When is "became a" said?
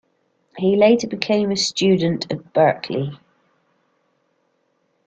1.07-1.55